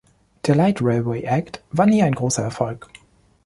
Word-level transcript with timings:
Der 0.47 0.55
"Light 0.55 0.81
Railway 0.81 1.21
Act" 1.25 1.61
war 1.69 1.85
nie 1.85 2.01
ein 2.01 2.15
großer 2.15 2.41
Erfolg. 2.41 2.87